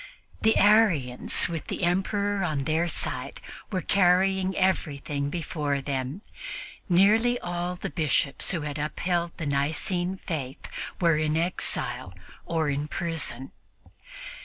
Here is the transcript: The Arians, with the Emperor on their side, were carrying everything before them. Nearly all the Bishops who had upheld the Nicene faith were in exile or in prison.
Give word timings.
The 0.41 0.57
Arians, 0.57 1.47
with 1.47 1.67
the 1.67 1.83
Emperor 1.83 2.43
on 2.43 2.63
their 2.63 2.87
side, 2.87 3.39
were 3.71 3.83
carrying 3.83 4.57
everything 4.57 5.29
before 5.29 5.79
them. 5.79 6.23
Nearly 6.89 7.39
all 7.39 7.75
the 7.75 7.91
Bishops 7.91 8.49
who 8.49 8.61
had 8.61 8.79
upheld 8.79 9.37
the 9.37 9.45
Nicene 9.45 10.17
faith 10.25 10.67
were 10.99 11.17
in 11.17 11.37
exile 11.37 12.15
or 12.47 12.67
in 12.71 12.87
prison. 12.87 13.51